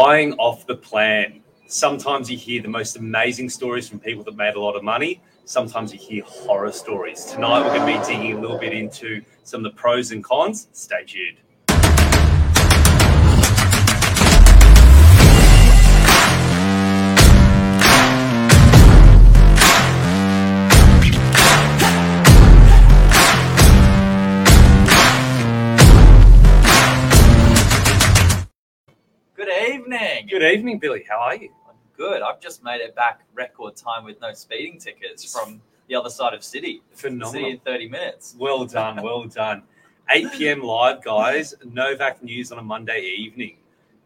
buying 0.00 0.32
off 0.38 0.66
the 0.66 0.74
plan. 0.74 1.40
Sometimes 1.68 2.28
you 2.28 2.36
hear 2.36 2.60
the 2.60 2.68
most 2.68 2.96
amazing 2.96 3.48
stories 3.48 3.88
from 3.88 4.00
people 4.00 4.24
that 4.24 4.34
made 4.34 4.56
a 4.56 4.60
lot 4.60 4.74
of 4.74 4.82
money. 4.82 5.22
Sometimes 5.44 5.92
you 5.92 6.00
hear 6.00 6.24
horror 6.24 6.72
stories. 6.72 7.26
Tonight, 7.26 7.60
we're 7.60 7.76
going 7.76 7.94
to 7.94 8.00
be 8.00 8.04
digging 8.04 8.36
a 8.36 8.40
little 8.40 8.58
bit 8.58 8.72
into 8.72 9.22
some 9.44 9.64
of 9.64 9.72
the 9.72 9.78
pros 9.78 10.10
and 10.10 10.24
cons. 10.24 10.66
Stay 10.72 11.04
tuned. 11.04 11.36
Evening. 29.84 30.26
Good 30.30 30.42
evening, 30.42 30.78
Billy. 30.78 31.04
How 31.08 31.18
are 31.18 31.36
you? 31.36 31.50
I'm 31.68 31.74
good. 31.96 32.22
I've 32.22 32.40
just 32.40 32.64
made 32.64 32.80
it 32.80 32.94
back 32.94 33.20
record 33.34 33.76
time 33.76 34.04
with 34.04 34.18
no 34.20 34.32
speeding 34.32 34.78
tickets 34.78 35.30
from 35.30 35.60
the 35.88 35.94
other 35.94 36.08
side 36.08 36.32
of 36.32 36.42
City. 36.42 36.80
City 36.92 37.14
Phenomenal. 37.16 37.50
in 37.50 37.58
30 37.58 37.88
minutes. 37.88 38.34
Well 38.38 38.64
done, 38.64 39.02
well 39.02 39.24
done. 39.24 39.62
8 40.10 40.32
p.m. 40.32 40.62
live, 40.62 41.04
guys. 41.04 41.54
Novak 41.64 42.22
News 42.22 42.50
on 42.50 42.58
a 42.58 42.62
Monday 42.62 43.14
evening. 43.18 43.58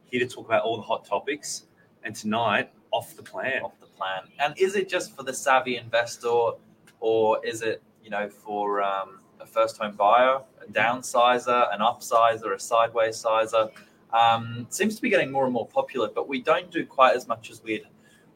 Here 0.06 0.18
to 0.18 0.26
talk 0.26 0.46
about 0.46 0.64
all 0.64 0.76
the 0.76 0.82
hot 0.82 1.04
topics. 1.04 1.66
And 2.02 2.14
tonight, 2.14 2.72
off 2.90 3.14
the 3.14 3.22
plan. 3.22 3.62
Off 3.62 3.78
the 3.78 3.86
plan. 3.86 4.22
And 4.40 4.58
is 4.58 4.74
it 4.74 4.88
just 4.88 5.14
for 5.14 5.22
the 5.22 5.32
savvy 5.32 5.76
investor 5.76 6.50
or 6.98 7.44
is 7.46 7.62
it, 7.62 7.82
you 8.02 8.10
know, 8.10 8.28
for 8.28 8.82
um, 8.82 9.20
a 9.40 9.46
first 9.46 9.78
home 9.78 9.94
buyer, 9.94 10.40
a 10.60 10.72
downsizer, 10.72 11.72
an 11.72 11.80
upsizer, 11.80 12.52
a 12.52 12.58
sideways 12.58 13.16
sizer? 13.16 13.68
Um, 14.12 14.66
seems 14.70 14.96
to 14.96 15.02
be 15.02 15.10
getting 15.10 15.30
more 15.30 15.44
and 15.44 15.52
more 15.52 15.66
popular, 15.66 16.08
but 16.14 16.28
we 16.28 16.40
don't 16.40 16.70
do 16.70 16.86
quite 16.86 17.14
as 17.14 17.28
much 17.28 17.50
as 17.50 17.62
we'd 17.62 17.84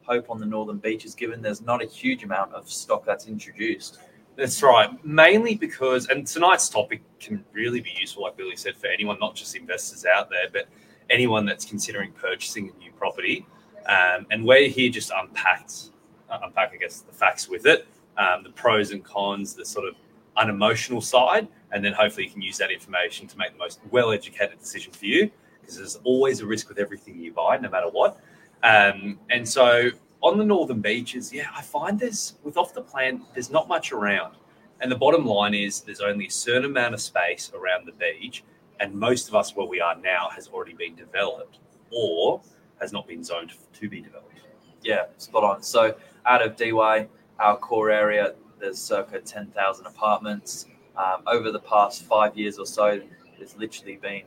hope 0.03 0.29
on 0.29 0.39
the 0.39 0.45
northern 0.45 0.77
beaches, 0.77 1.15
given 1.15 1.41
there's 1.41 1.61
not 1.61 1.81
a 1.81 1.85
huge 1.85 2.23
amount 2.23 2.53
of 2.53 2.69
stock 2.69 3.05
that's 3.05 3.27
introduced. 3.27 3.99
That's 4.35 4.61
right. 4.63 4.89
Mainly 5.05 5.55
because, 5.55 6.07
and 6.07 6.25
tonight's 6.25 6.69
topic 6.69 7.01
can 7.19 7.43
really 7.53 7.79
be 7.79 7.91
useful, 7.99 8.23
like 8.23 8.35
Billy 8.35 8.55
said, 8.55 8.75
for 8.75 8.87
anyone, 8.87 9.17
not 9.19 9.35
just 9.35 9.55
investors 9.55 10.05
out 10.05 10.29
there, 10.29 10.47
but 10.51 10.67
anyone 11.09 11.45
that's 11.45 11.65
considering 11.65 12.11
purchasing 12.11 12.71
a 12.75 12.77
new 12.79 12.91
property. 12.93 13.45
Um, 13.85 14.25
and 14.31 14.45
we're 14.45 14.69
here 14.69 14.89
just 14.89 15.09
to 15.09 15.19
unpack, 15.19 15.69
uh, 16.29 16.39
unpack, 16.43 16.71
I 16.73 16.77
guess, 16.77 17.01
the 17.01 17.13
facts 17.13 17.47
with 17.47 17.65
it, 17.65 17.87
um, 18.17 18.43
the 18.43 18.49
pros 18.49 18.91
and 18.91 19.03
cons, 19.03 19.53
the 19.53 19.65
sort 19.65 19.87
of 19.87 19.95
unemotional 20.37 21.01
side, 21.01 21.47
and 21.71 21.83
then 21.83 21.93
hopefully 21.93 22.25
you 22.25 22.31
can 22.31 22.41
use 22.41 22.57
that 22.57 22.71
information 22.71 23.27
to 23.27 23.37
make 23.37 23.51
the 23.51 23.57
most 23.57 23.81
well-educated 23.91 24.57
decision 24.59 24.91
for 24.91 25.05
you, 25.05 25.29
because 25.63 25.77
there's 25.77 25.95
always 26.03 26.41
a 26.41 26.45
risk 26.45 26.67
with 26.67 26.77
everything 26.77 27.17
you 27.17 27.31
buy, 27.31 27.57
no 27.57 27.69
matter 27.69 27.89
what. 27.89 28.19
Um, 28.63 29.19
and 29.29 29.47
so 29.47 29.91
on 30.21 30.37
the 30.37 30.45
northern 30.45 30.81
beaches, 30.81 31.33
yeah, 31.33 31.47
I 31.55 31.61
find 31.61 31.99
there's 31.99 32.35
with 32.43 32.57
off 32.57 32.73
the 32.73 32.81
plan, 32.81 33.23
there's 33.33 33.49
not 33.49 33.67
much 33.67 33.91
around. 33.91 34.35
And 34.81 34.91
the 34.91 34.95
bottom 34.95 35.25
line 35.25 35.53
is 35.53 35.81
there's 35.81 36.01
only 36.01 36.27
a 36.27 36.31
certain 36.31 36.65
amount 36.65 36.93
of 36.93 37.01
space 37.01 37.51
around 37.53 37.85
the 37.85 37.93
beach, 37.93 38.43
and 38.79 38.93
most 38.93 39.27
of 39.27 39.35
us 39.35 39.55
where 39.55 39.65
we 39.65 39.79
are 39.79 39.95
now 39.95 40.29
has 40.29 40.47
already 40.47 40.73
been 40.73 40.95
developed 40.95 41.59
or 41.91 42.41
has 42.79 42.91
not 42.91 43.07
been 43.07 43.23
zoned 43.23 43.53
to 43.73 43.89
be 43.89 44.01
developed. 44.01 44.39
Yeah, 44.81 45.05
spot 45.17 45.43
on. 45.43 45.63
So 45.63 45.95
out 46.25 46.45
of 46.45 46.55
DY, 46.57 47.07
our 47.39 47.57
core 47.57 47.91
area, 47.91 48.33
there's 48.59 48.79
circa 48.79 49.19
10,000 49.19 49.85
apartments. 49.85 50.67
Um, 50.97 51.23
over 51.27 51.51
the 51.51 51.59
past 51.59 52.03
five 52.03 52.37
years 52.37 52.59
or 52.59 52.65
so, 52.65 53.01
there's 53.37 53.57
literally 53.57 53.97
been 53.97 54.23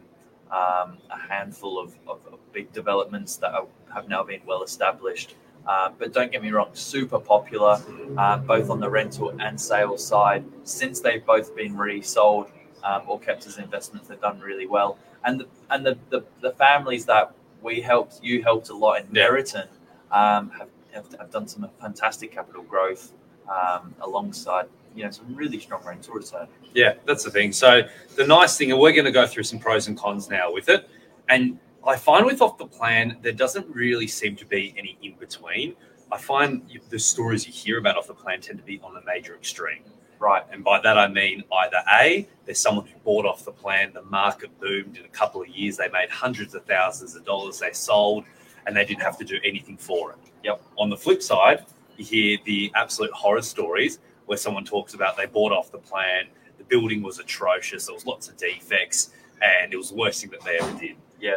um, 0.50 0.98
a 1.10 1.18
handful 1.28 1.78
of, 1.78 1.94
of, 2.06 2.20
of 2.32 2.38
big 2.52 2.72
developments 2.72 3.36
that 3.36 3.52
are, 3.52 3.66
have 3.92 4.08
now 4.08 4.22
been 4.22 4.40
well 4.46 4.62
established. 4.62 5.34
Uh, 5.66 5.90
but 5.98 6.12
don't 6.12 6.30
get 6.30 6.42
me 6.42 6.50
wrong, 6.50 6.70
super 6.74 7.18
popular, 7.18 7.80
uh, 8.16 8.38
both 8.38 8.70
on 8.70 8.78
the 8.78 8.88
rental 8.88 9.34
and 9.40 9.60
sales 9.60 10.06
side. 10.06 10.44
Since 10.62 11.00
they've 11.00 11.24
both 11.26 11.56
been 11.56 11.76
resold 11.76 12.52
um, 12.84 13.02
or 13.08 13.18
kept 13.18 13.46
as 13.46 13.58
investments, 13.58 14.08
they've 14.08 14.20
done 14.20 14.38
really 14.38 14.66
well. 14.66 14.96
And 15.24 15.40
the, 15.40 15.46
and 15.70 15.84
the, 15.84 15.98
the, 16.10 16.24
the 16.40 16.52
families 16.52 17.04
that 17.06 17.34
we 17.62 17.80
helped, 17.80 18.20
you 18.22 18.44
helped 18.44 18.68
a 18.68 18.76
lot 18.76 19.00
in. 19.00 19.08
Meriton, 19.10 19.66
um, 20.12 20.50
have, 20.50 20.68
have, 20.92 21.12
have 21.18 21.30
done 21.32 21.48
some 21.48 21.68
fantastic 21.80 22.30
capital 22.30 22.62
growth 22.62 23.12
um, 23.50 23.92
alongside 24.00 24.66
you 24.96 25.04
know 25.04 25.10
some 25.10 25.34
really 25.34 25.60
strong 25.60 25.84
rental 25.84 26.14
return. 26.14 26.48
Yeah, 26.74 26.94
that's 27.04 27.22
the 27.22 27.30
thing. 27.30 27.52
So 27.52 27.82
the 28.16 28.26
nice 28.26 28.56
thing, 28.56 28.72
and 28.72 28.80
we're 28.80 28.92
going 28.92 29.04
to 29.04 29.12
go 29.12 29.26
through 29.26 29.44
some 29.44 29.58
pros 29.58 29.88
and 29.88 29.96
cons 29.96 30.28
now 30.28 30.52
with 30.52 30.68
it. 30.68 30.88
And 31.28 31.58
I 31.86 31.96
find 31.96 32.24
with 32.26 32.42
off 32.42 32.58
the 32.58 32.66
plan, 32.66 33.18
there 33.22 33.32
doesn't 33.32 33.66
really 33.68 34.06
seem 34.06 34.34
to 34.36 34.46
be 34.46 34.74
any 34.76 34.98
in 35.02 35.14
between. 35.14 35.76
I 36.10 36.18
find 36.18 36.62
the 36.88 36.98
stories 36.98 37.46
you 37.46 37.52
hear 37.52 37.78
about 37.78 37.96
off 37.96 38.06
the 38.06 38.14
plan 38.14 38.40
tend 38.40 38.58
to 38.58 38.64
be 38.64 38.80
on 38.82 38.94
the 38.94 39.02
major 39.02 39.34
extreme. 39.34 39.82
Right. 40.18 40.42
And 40.50 40.64
by 40.64 40.80
that 40.80 40.96
I 40.96 41.08
mean 41.08 41.44
either 41.52 41.82
A, 42.00 42.26
there's 42.44 42.60
someone 42.60 42.86
who 42.86 42.98
bought 43.00 43.26
off 43.26 43.44
the 43.44 43.52
plan, 43.52 43.92
the 43.92 44.02
market 44.02 44.58
boomed 44.60 44.96
in 44.96 45.04
a 45.04 45.08
couple 45.08 45.42
of 45.42 45.48
years, 45.48 45.76
they 45.76 45.88
made 45.88 46.08
hundreds 46.08 46.54
of 46.54 46.64
thousands 46.64 47.16
of 47.16 47.24
dollars, 47.24 47.58
they 47.58 47.72
sold, 47.72 48.24
and 48.66 48.74
they 48.74 48.84
didn't 48.84 49.02
have 49.02 49.18
to 49.18 49.24
do 49.24 49.38
anything 49.44 49.76
for 49.76 50.12
it. 50.12 50.18
Yep. 50.42 50.62
On 50.78 50.88
the 50.88 50.96
flip 50.96 51.22
side, 51.22 51.66
you 51.96 52.04
hear 52.04 52.38
the 52.44 52.72
absolute 52.74 53.12
horror 53.12 53.42
stories 53.42 53.98
where 54.26 54.38
someone 54.38 54.64
talks 54.64 54.94
about 54.94 55.16
they 55.16 55.26
bought 55.26 55.52
off 55.52 55.70
the 55.70 55.78
plan, 55.78 56.26
the 56.58 56.64
building 56.64 57.02
was 57.02 57.18
atrocious, 57.18 57.86
there 57.86 57.94
was 57.94 58.06
lots 58.06 58.28
of 58.28 58.36
defects, 58.36 59.10
and 59.42 59.72
it 59.72 59.76
was 59.76 59.90
the 59.90 59.96
worst 59.96 60.20
thing 60.20 60.30
that 60.30 60.42
they 60.42 60.58
ever 60.58 60.78
did. 60.78 60.96
Yeah. 61.20 61.36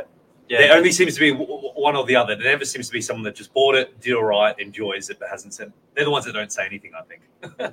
Yeah. 0.49 0.61
There 0.61 0.77
only 0.77 0.91
seems 0.91 1.13
to 1.13 1.19
be 1.19 1.31
one 1.31 1.95
or 1.95 2.07
the 2.07 2.15
other. 2.15 2.35
There 2.35 2.51
never 2.51 2.65
seems 2.65 2.87
to 2.87 2.93
be 2.93 3.01
someone 3.01 3.23
that 3.23 3.35
just 3.35 3.53
bought 3.53 3.75
it, 3.75 4.01
did 4.01 4.15
all 4.15 4.23
right, 4.23 4.57
enjoys 4.57 5.11
it, 5.11 5.19
but 5.19 5.29
hasn't 5.29 5.53
said. 5.53 5.71
They're 5.93 6.05
the 6.05 6.09
ones 6.09 6.25
that 6.25 6.33
don't 6.33 6.51
say 6.51 6.65
anything. 6.65 6.93
I 6.95 7.03
think. 7.03 7.21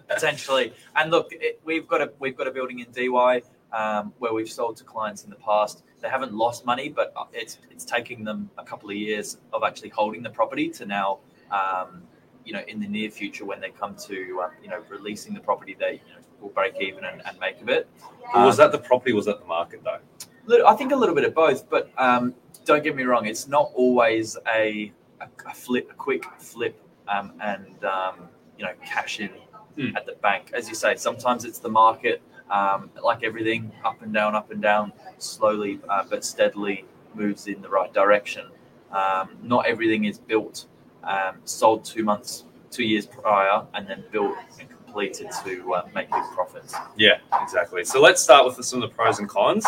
potentially. 0.08 0.74
And 0.94 1.10
look, 1.10 1.28
it, 1.30 1.58
we've 1.64 1.88
got 1.88 2.02
a 2.02 2.12
we've 2.18 2.36
got 2.36 2.46
a 2.46 2.50
building 2.50 2.80
in 2.80 2.88
DY 2.92 3.40
um, 3.72 4.12
where 4.18 4.34
we've 4.34 4.50
sold 4.50 4.76
to 4.76 4.84
clients 4.84 5.24
in 5.24 5.30
the 5.30 5.36
past. 5.36 5.84
They 6.00 6.08
haven't 6.10 6.34
lost 6.34 6.66
money, 6.66 6.90
but 6.90 7.14
it's 7.32 7.58
it's 7.70 7.86
taking 7.86 8.24
them 8.24 8.50
a 8.58 8.64
couple 8.64 8.90
of 8.90 8.96
years 8.96 9.38
of 9.54 9.62
actually 9.64 9.88
holding 9.88 10.22
the 10.22 10.30
property 10.30 10.68
to 10.70 10.84
now, 10.84 11.20
um, 11.50 12.02
you 12.46 12.52
know, 12.52 12.62
in 12.68 12.80
the 12.80 12.86
near 12.88 13.10
future 13.10 13.44
when 13.44 13.60
they 13.60 13.70
come 13.70 13.94
to 14.06 14.40
uh, 14.44 14.50
you 14.62 14.70
know 14.70 14.80
releasing 14.88 15.34
the 15.34 15.40
property, 15.40 15.76
they 15.78 15.94
you 16.06 16.14
know, 16.14 16.20
will 16.40 16.48
break 16.50 16.80
even 16.80 17.04
and, 17.04 17.20
and 17.26 17.38
make 17.40 17.60
of 17.60 17.68
it. 17.68 17.88
was 18.34 18.58
Um, 18.58 18.70
that 18.70 18.72
the 18.72 18.78
property? 18.78 19.12
Was 19.12 19.26
that 19.26 19.40
the 19.40 19.46
market 19.46 19.82
though? 19.84 19.98
I 20.64 20.74
think 20.76 20.92
a 20.92 20.96
little 20.96 21.14
bit 21.14 21.24
of 21.24 21.34
both, 21.34 21.68
but 21.68 21.90
um, 21.98 22.32
don't 22.64 22.84
get 22.84 22.94
me 22.94 23.02
wrong. 23.02 23.26
It's 23.26 23.48
not 23.48 23.72
always 23.74 24.36
a, 24.54 24.92
a, 25.20 25.28
a 25.50 25.54
flip, 25.54 25.90
a 25.90 25.94
quick 25.94 26.24
flip, 26.38 26.80
um, 27.08 27.32
and 27.42 27.84
um, 27.84 28.28
you 28.56 28.64
know, 28.64 28.72
cash 28.84 29.20
in 29.20 29.30
Hmm. 29.76 29.94
at 29.94 30.06
the 30.06 30.14
bank. 30.22 30.52
As 30.54 30.70
you 30.70 30.74
say, 30.74 30.96
sometimes 30.96 31.44
it's 31.44 31.58
the 31.58 31.68
market, 31.68 32.22
um, 32.50 32.90
like 33.04 33.22
everything, 33.22 33.70
up 33.84 34.00
and 34.00 34.10
down, 34.14 34.34
up 34.34 34.50
and 34.50 34.62
down, 34.62 34.90
slowly 35.18 35.78
uh, 35.90 36.02
but 36.08 36.24
steadily 36.24 36.86
moves 37.14 37.46
in 37.46 37.60
the 37.60 37.68
right 37.68 37.92
direction. 37.92 38.46
Um, 38.90 39.36
not 39.42 39.66
everything 39.66 40.04
is 40.04 40.18
built, 40.18 40.64
um, 41.06 41.36
sold 41.44 41.84
two 41.84 42.04
months, 42.04 42.44
two 42.70 42.84
years 42.84 43.06
prior, 43.06 43.64
and 43.74 43.86
then 43.88 44.04
built 44.10 44.36
and 44.60 44.68
completed 44.68 45.28
to 45.44 45.74
uh, 45.74 45.88
make 45.94 46.10
big 46.10 46.22
profits. 46.34 46.74
Yeah, 46.96 47.18
exactly. 47.42 47.84
So 47.84 48.00
let's 48.00 48.22
start 48.22 48.46
with 48.46 48.64
some 48.64 48.82
of 48.82 48.90
the 48.90 48.94
pros 48.94 49.18
and 49.18 49.28
cons. 49.28 49.66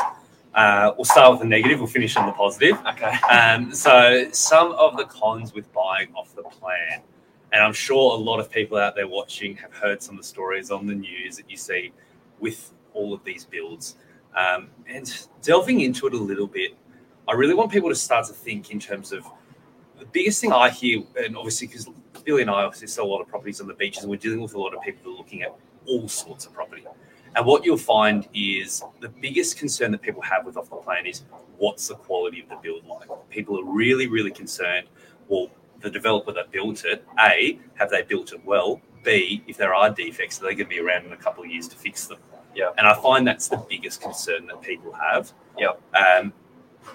Uh, 0.55 0.93
we'll 0.97 1.05
start 1.05 1.31
with 1.33 1.41
the 1.41 1.47
negative. 1.47 1.79
We'll 1.79 1.89
finish 1.89 2.17
on 2.17 2.27
the 2.27 2.33
positive. 2.33 2.79
Okay. 2.87 3.17
Um, 3.31 3.75
so 3.75 4.29
some 4.33 4.73
of 4.73 4.97
the 4.97 5.05
cons 5.05 5.53
with 5.53 5.73
buying 5.73 6.09
off 6.15 6.35
the 6.35 6.43
plan, 6.43 7.03
and 7.53 7.63
I'm 7.63 7.73
sure 7.73 8.15
a 8.15 8.21
lot 8.21 8.41
of 8.41 8.51
people 8.51 8.79
out 8.79 8.95
there 8.95 9.07
watching 9.07 9.57
have 9.57 9.73
heard 9.73 10.03
some 10.03 10.17
of 10.17 10.23
the 10.23 10.27
stories 10.29 10.71
on 10.71 10.87
the 10.87 10.95
news 10.95 11.37
that 11.37 11.51
you 11.51 11.57
see 11.57 11.93
with 12.41 12.73
all 12.95 13.13
of 13.13 13.23
these 13.25 13.45
builds. 13.45 13.97
Um, 14.37 14.71
and 14.87 15.27
delving 15.43 15.81
into 15.81 16.07
it 16.07 16.15
a 16.15 16.19
little 16.19 16.47
bit, 16.47 16.73
I 17.27 17.33
really 17.33 17.55
want 17.55 17.71
people 17.71 17.91
to 17.91 17.95
start 17.95 18.27
to 18.27 18.33
think 18.33 18.71
in 18.71 18.81
terms 18.81 19.13
of 19.13 19.27
the 19.99 20.07
biggest 20.07 20.41
thing 20.41 20.53
I 20.53 20.71
hear, 20.71 21.03
and 21.17 21.37
obviously 21.37 21.67
because 21.67 21.89
Billy 22.25 22.43
and 22.43 22.51
I 22.51 22.65
obviously 22.65 22.89
sell 22.89 23.05
a 23.05 23.07
lot 23.07 23.21
of 23.21 23.29
properties 23.29 23.61
on 23.61 23.67
the 23.67 23.75
beaches, 23.75 24.03
and 24.03 24.11
we're 24.11 24.17
dealing 24.17 24.41
with 24.41 24.55
a 24.55 24.59
lot 24.59 24.75
of 24.75 24.83
people 24.83 25.03
who 25.05 25.15
are 25.15 25.19
looking 25.19 25.43
at 25.43 25.55
all 25.87 26.09
sorts 26.09 26.47
of 26.47 26.53
property. 26.53 26.85
And 27.37 27.47
what 27.47 27.65
you'll 27.65 27.77
find 27.77 28.27
is 28.35 28.83
the 29.01 29.09
biggest 29.09 29.59
concern 29.59 29.93
that 29.93 30.03
people 30.03 30.23
have 30.23 30.45
with 30.45 30.57
off 30.57 30.71
the 30.71 30.77
plan 30.77 31.07
is 31.07 31.23
what's 31.59 31.89
the 31.89 31.95
quality 31.95 32.41
of 32.41 32.49
the 32.49 32.57
build 32.57 32.87
like? 32.87 33.09
People 33.31 33.61
are 33.61 33.65
really, 33.65 34.07
really 34.07 34.31
concerned. 34.31 34.89
Well, 35.29 35.49
the 35.81 35.91
developer 35.91 36.33
that 36.33 36.51
built 36.51 36.85
it, 36.85 37.05
A, 37.21 37.59
have 37.75 37.91
they 37.91 38.03
built 38.03 38.33
it 38.33 38.45
well? 38.45 38.81
B, 39.05 39.45
if 39.47 39.57
there 39.57 39.75
are 39.75 39.91
defects, 39.91 40.41
are 40.41 40.47
they 40.47 40.55
going 40.55 40.67
to 40.67 40.75
be 40.75 40.81
around 40.81 41.07
in 41.07 41.13
a 41.13 41.17
couple 41.17 41.45
of 41.45 41.51
years 41.51 41.69
to 41.69 41.77
fix 41.77 42.07
them? 42.07 42.19
Yeah. 42.55 42.71
And 42.77 42.87
I 42.87 42.95
find 42.95 43.27
that's 43.27 43.49
the 43.49 43.65
biggest 43.69 44.01
concern 44.01 44.47
that 44.47 44.61
people 44.61 44.93
have. 44.93 45.33
Yeah. 45.57 45.73
Um, 45.97 46.33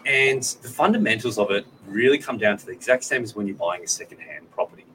and 0.05 0.43
the 0.61 0.69
fundamentals 0.69 1.37
of 1.37 1.51
it 1.51 1.65
really 1.87 2.17
come 2.17 2.37
down 2.37 2.57
to 2.57 2.65
the 2.65 2.71
exact 2.71 3.03
same 3.03 3.23
as 3.23 3.35
when 3.35 3.47
you're 3.47 3.55
buying 3.55 3.83
a 3.83 3.87
second-hand 3.87 4.51
property. 4.51 4.85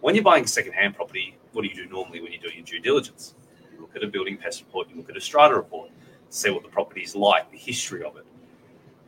When 0.00 0.14
you're 0.14 0.24
buying 0.24 0.44
a 0.44 0.48
second-hand 0.48 0.94
property, 0.94 1.36
what 1.52 1.62
do 1.62 1.68
you 1.68 1.74
do 1.74 1.86
normally 1.86 2.20
when 2.20 2.32
you're 2.32 2.40
doing 2.40 2.56
your 2.56 2.64
due 2.64 2.80
diligence? 2.80 3.34
You 3.72 3.80
look 3.80 3.96
at 3.96 4.02
a 4.02 4.06
building 4.06 4.36
pest 4.36 4.60
report, 4.60 4.88
you 4.90 4.96
look 4.96 5.10
at 5.10 5.16
a 5.16 5.20
strata 5.20 5.54
report, 5.54 5.90
see 6.30 6.50
what 6.50 6.62
the 6.62 6.68
property 6.68 7.02
is 7.02 7.16
like, 7.16 7.50
the 7.50 7.56
history 7.56 8.02
of 8.02 8.16
it. 8.16 8.26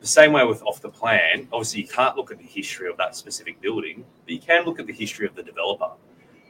The 0.01 0.07
same 0.07 0.33
way 0.33 0.45
with 0.45 0.63
off 0.63 0.81
the 0.81 0.89
plan, 0.89 1.49
obviously 1.53 1.83
you 1.83 1.89
can't 1.89 2.17
look 2.17 2.31
at 2.31 2.39
the 2.39 2.45
history 2.45 2.89
of 2.89 2.97
that 2.99 3.17
specific 3.17 3.61
building, 3.61 4.05
but 4.25 4.35
you 4.35 4.41
can 4.41 4.65
look 4.65 4.79
at 4.79 4.87
the 4.87 4.93
history 4.93 5.27
of 5.27 5.35
the 5.35 5.43
developer. 5.43 5.91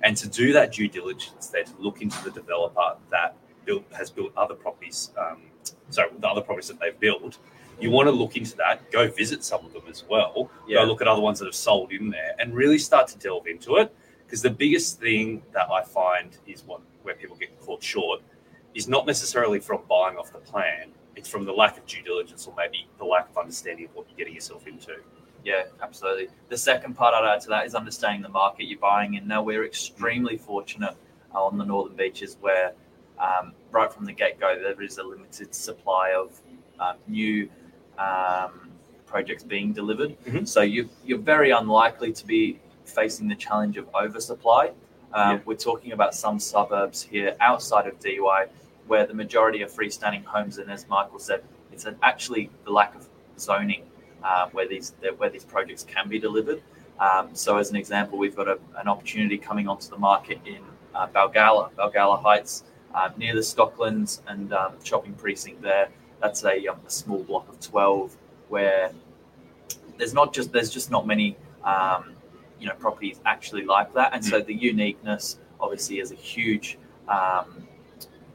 And 0.02 0.16
to 0.18 0.28
do 0.28 0.52
that 0.52 0.72
due 0.72 0.88
diligence, 0.88 1.48
there 1.48 1.64
to 1.64 1.72
look 1.78 2.02
into 2.02 2.22
the 2.22 2.30
developer 2.30 2.96
that 3.10 3.34
built 3.64 3.84
has 3.92 4.10
built 4.10 4.32
other 4.36 4.54
properties, 4.54 5.10
um, 5.18 5.42
sorry, 5.90 6.10
the 6.18 6.28
other 6.28 6.40
properties 6.40 6.68
that 6.68 6.78
they've 6.78 6.98
built, 7.00 7.38
you 7.80 7.90
want 7.90 8.06
to 8.08 8.12
look 8.12 8.36
into 8.36 8.56
that, 8.56 8.90
go 8.90 9.08
visit 9.10 9.44
some 9.44 9.64
of 9.64 9.72
them 9.72 9.82
as 9.88 10.04
well, 10.08 10.50
Yeah. 10.66 10.80
go 10.80 10.84
look 10.84 11.00
at 11.00 11.08
other 11.08 11.20
ones 11.20 11.38
that 11.38 11.46
have 11.46 11.54
sold 11.54 11.92
in 11.92 12.10
there, 12.10 12.34
and 12.38 12.54
really 12.54 12.78
start 12.78 13.08
to 13.08 13.18
delve 13.18 13.46
into 13.46 13.76
it. 13.76 13.94
Because 14.24 14.42
the 14.42 14.50
biggest 14.50 15.00
thing 15.00 15.42
that 15.52 15.70
I 15.70 15.82
find 15.82 16.36
is 16.46 16.62
what 16.64 16.80
where 17.02 17.14
people 17.14 17.36
get 17.36 17.58
caught 17.60 17.82
short 17.82 18.20
is 18.74 18.86
not 18.88 19.06
necessarily 19.06 19.58
from 19.60 19.80
buying 19.88 20.18
off 20.18 20.30
the 20.32 20.38
plan. 20.38 20.90
It's 21.16 21.28
from 21.28 21.46
the 21.46 21.52
lack 21.52 21.78
of 21.78 21.86
due 21.86 22.02
diligence 22.02 22.46
or 22.46 22.54
maybe 22.56 22.86
the 22.98 23.04
lack 23.04 23.30
of 23.30 23.38
understanding 23.38 23.86
of 23.86 23.94
what 23.94 24.06
you're 24.08 24.16
getting 24.18 24.34
yourself 24.34 24.66
into. 24.66 24.96
Yeah, 25.42 25.64
absolutely. 25.80 26.28
The 26.50 26.58
second 26.58 26.94
part 26.94 27.14
I'd 27.14 27.26
add 27.34 27.40
to 27.42 27.48
that 27.48 27.64
is 27.64 27.74
understanding 27.74 28.20
the 28.22 28.28
market 28.28 28.64
you're 28.66 28.78
buying 28.78 29.14
in. 29.14 29.26
Now, 29.26 29.42
we're 29.42 29.64
extremely 29.64 30.36
fortunate 30.36 30.94
uh, 31.34 31.42
on 31.42 31.56
the 31.56 31.64
northern 31.64 31.96
beaches 31.96 32.36
where, 32.40 32.74
um, 33.18 33.54
right 33.70 33.90
from 33.90 34.04
the 34.04 34.12
get 34.12 34.38
go, 34.38 34.58
there 34.60 34.80
is 34.82 34.98
a 34.98 35.02
limited 35.02 35.54
supply 35.54 36.12
of 36.12 36.38
um, 36.78 36.96
new 37.06 37.48
um, 37.98 38.70
projects 39.06 39.42
being 39.42 39.72
delivered. 39.72 40.16
Mhm. 40.24 40.46
So 40.46 40.60
you, 40.60 40.88
you're 41.04 41.18
very 41.18 41.50
unlikely 41.50 42.12
to 42.12 42.26
be 42.26 42.58
facing 42.84 43.28
the 43.28 43.34
challenge 43.34 43.76
of 43.76 43.88
oversupply. 43.94 44.72
Um, 45.12 45.36
Yeah. 45.36 45.40
We're 45.46 45.54
talking 45.56 45.92
about 45.92 46.14
some 46.14 46.38
suburbs 46.38 47.02
here 47.02 47.36
outside 47.40 47.86
of 47.86 47.98
DY 48.00 48.46
where 48.86 49.06
the 49.06 49.14
majority 49.14 49.62
are 49.62 49.66
freestanding 49.68 50.24
homes, 50.24 50.58
and 50.58 50.70
as 50.70 50.88
Michael 50.88 51.18
said, 51.18 51.42
it's 51.72 51.84
an, 51.84 51.96
actually 52.02 52.50
the 52.64 52.70
lack 52.70 52.94
of 52.94 53.06
zoning 53.38 53.82
um, 54.22 54.48
where 54.52 54.66
these 54.66 54.94
where 55.18 55.30
these 55.30 55.44
projects 55.44 55.84
can 55.84 56.08
be 56.08 56.18
delivered. 56.18 56.62
Um, 56.98 57.28
so, 57.34 57.58
as 57.58 57.70
an 57.70 57.76
example, 57.76 58.18
we've 58.18 58.34
got 58.34 58.48
a, 58.48 58.58
an 58.76 58.88
opportunity 58.88 59.38
coming 59.38 59.68
onto 59.68 59.88
the 59.88 59.98
market 59.98 60.40
in 60.44 60.58
uh, 60.94 61.06
Balgowlah, 61.06 61.70
Balgowlah 61.78 62.20
Heights, 62.22 62.64
uh, 62.94 63.10
near 63.16 63.34
the 63.34 63.40
Stocklands 63.42 64.20
and 64.26 64.52
um, 64.52 64.72
shopping 64.82 65.14
precinct 65.14 65.62
there. 65.62 65.88
That's 66.20 66.44
a, 66.44 66.66
um, 66.66 66.80
a 66.86 66.90
small 66.90 67.22
block 67.22 67.48
of 67.48 67.60
twelve 67.60 68.16
where 68.48 68.92
there's 69.98 70.14
not 70.14 70.32
just 70.32 70.52
there's 70.52 70.70
just 70.70 70.90
not 70.90 71.06
many 71.06 71.36
um, 71.64 72.14
you 72.58 72.66
know 72.66 72.74
properties 72.74 73.20
actually 73.24 73.64
like 73.64 73.92
that, 73.94 74.14
and 74.14 74.24
so 74.24 74.40
the 74.40 74.54
uniqueness 74.54 75.38
obviously 75.60 76.00
is 76.00 76.12
a 76.12 76.16
huge. 76.16 76.78
Um, 77.08 77.66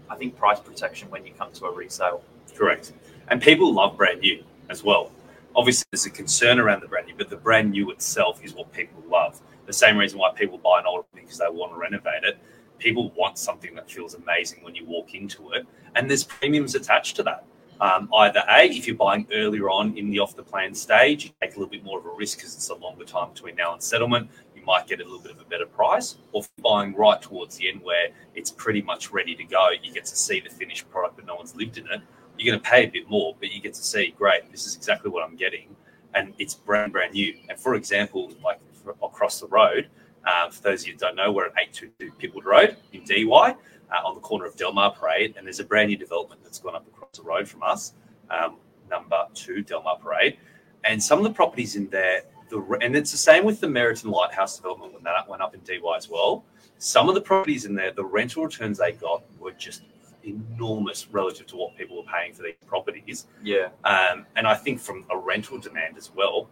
I 0.10 0.16
think 0.16 0.38
price 0.38 0.60
protection 0.60 1.10
when 1.10 1.26
you 1.26 1.34
come 1.34 1.52
to 1.54 1.66
a 1.66 1.72
resale. 1.72 2.24
Correct. 2.56 2.94
And 3.30 3.42
people 3.42 3.74
love 3.74 3.98
brand 3.98 4.20
new 4.20 4.44
as 4.70 4.84
well. 4.84 5.12
Obviously, 5.56 5.86
there's 5.92 6.06
a 6.06 6.10
concern 6.10 6.60
around 6.60 6.82
the 6.82 6.88
brand 6.88 7.08
new, 7.08 7.16
but 7.16 7.30
the 7.30 7.38
brand 7.38 7.72
new 7.72 7.92
itself 7.92 8.44
is 8.44 8.54
what 8.54 8.72
people 8.74 9.02
love. 9.10 9.40
The 9.66 9.74
same 9.74 9.98
reason 9.98 10.20
why 10.20 10.32
people 10.32 10.58
buy 10.58 10.80
an 10.80 10.86
old 10.86 11.06
because 11.14 11.38
they 11.38 11.46
want 11.50 11.74
to 11.74 11.78
renovate 11.78 12.24
it. 12.24 12.38
People 12.80 13.12
want 13.16 13.38
something 13.38 13.74
that 13.76 13.90
feels 13.90 14.14
amazing 14.14 14.64
when 14.64 14.76
you 14.76 14.86
walk 14.86 15.14
into 15.14 15.52
it, 15.52 15.66
and 15.96 16.10
there's 16.10 16.24
premiums 16.24 16.76
attached 16.76 17.16
to 17.16 17.24
that. 17.24 17.46
Um, 17.81 18.10
either 18.14 18.44
A, 18.50 18.66
if 18.66 18.88
you're 18.88 18.96
buying 18.96 19.28
earlier 19.34 19.70
on 19.70 19.98
in 19.98 20.10
the 20.10 20.20
off 20.20 20.36
the 20.36 20.44
plan 20.44 20.74
stage, 20.74 21.25
you 21.25 21.31
take 21.42 21.56
a 21.56 21.60
little 21.60 21.72
bit 21.72 21.84
more 21.84 22.00
of 22.00 22.06
a 22.06 22.12
risk 22.12 22.38
because 22.38 22.56
it's 22.56 22.70
a 22.70 22.75
longer 22.75 23.04
time 23.04 23.30
between 23.34 23.56
now 23.56 23.74
and 23.74 23.81
settlement. 23.81 24.30
You 24.56 24.64
might 24.64 24.88
get 24.88 25.02
a 25.02 25.04
little 25.04 25.20
bit 25.20 25.31
of 25.31 25.42
a 25.42 25.46
better 25.46 25.66
price, 25.66 26.16
or 26.31 26.44
buying 26.62 26.96
right 26.96 27.22
towards 27.22 27.58
the 27.58 27.70
end 27.70 27.81
where 27.81 28.10
it's 28.36 28.52
pretty 28.52 28.81
much 28.81 29.12
ready 29.12 29.36
to 29.36 29.44
go, 29.44 29.70
you 29.81 29.94
get 29.94 30.06
to 30.06 30.16
see 30.16 30.40
the 30.40 30.50
finished 30.50 30.90
product, 30.90 31.18
but 31.18 31.25
no 31.25 31.36
one's 31.36 31.56
lived 31.56 31.78
in 31.78 31.86
it. 31.88 32.02
You're 32.38 32.54
going 32.54 32.64
to 32.64 32.70
pay 32.70 32.86
a 32.86 32.90
bit 32.90 33.10
more, 33.10 33.36
but 33.40 33.52
you 33.52 33.62
get 33.62 33.74
to 33.75 33.84
see, 33.84 34.14
great, 34.18 34.50
this 34.52 34.66
is 34.66 34.75
exactly 34.75 35.12
what 35.12 35.24
I'm 35.24 35.36
getting, 35.36 35.75
and 36.14 36.34
it's 36.40 36.56
brand 36.56 36.94
brand 36.94 37.14
new. 37.14 37.36
And 37.50 37.60
for 37.60 37.75
example, 37.75 38.31
like 38.44 38.60
across 39.04 39.40
the 39.40 39.48
road, 39.48 39.90
um, 40.25 40.52
for 40.52 40.62
those 40.62 40.81
of 40.81 40.88
you 40.88 40.94
who 40.94 41.00
don't 41.00 41.16
know, 41.16 41.31
we're 41.31 41.48
at 41.48 41.54
822 41.60 42.12
Pittwater 42.20 42.46
Road 42.46 42.78
in 42.94 43.04
DY 43.04 43.56
uh, 43.92 44.08
on 44.08 44.16
the 44.16 44.22
corner 44.22 44.46
of 44.46 44.56
Delmar 44.56 44.92
Parade, 44.92 45.36
and 45.38 45.46
there's 45.46 45.60
a 45.60 45.64
brand 45.64 45.90
new 45.90 45.98
development 45.98 46.44
that's 46.44 46.60
gone 46.60 46.76
up 46.76 46.88
across 46.88 47.12
the 47.16 47.24
road 47.24 47.48
from 47.48 47.64
us, 47.64 47.94
um, 48.30 48.58
number 48.90 49.26
two 49.34 49.62
Delmar 49.62 49.98
Parade, 49.98 50.38
and 50.84 51.02
some 51.02 51.18
of 51.18 51.24
the 51.24 51.32
properties 51.32 51.76
in 51.76 51.90
there, 51.90 52.24
the 52.50 52.60
and 52.82 52.96
it's 52.96 53.12
the 53.12 53.18
same 53.18 53.46
with 53.46 53.60
the 53.60 53.68
Meriton 53.68 54.12
Lighthouse 54.12 54.58
development 54.58 54.94
when 54.94 55.04
that 55.04 55.28
went 55.28 55.42
up 55.42 55.54
in 55.54 55.62
DY 55.62 55.80
as 55.96 56.10
well. 56.10 56.44
Some 56.78 57.08
of 57.08 57.16
the 57.16 57.22
properties 57.22 57.66
in 57.66 57.76
there, 57.76 57.92
the 57.92 58.04
rental 58.04 58.44
returns 58.44 58.78
they 58.78 58.92
got 58.92 59.24
were 59.40 59.52
just 59.52 59.84
enormous 60.26 61.08
relative 61.10 61.48
to 61.48 61.56
what 61.56 61.76
people 61.78 61.98
were 61.98 62.12
paying 62.12 62.34
for 62.34 62.44
these 62.44 62.56
properties. 62.66 63.28
Yeah, 63.44 63.70
Um, 63.84 64.26
and 64.36 64.48
I 64.48 64.56
think 64.56 64.80
from 64.80 65.06
a 65.10 65.18
rental 65.18 65.60
demand 65.60 65.98
as 65.98 66.12
well, 66.14 66.50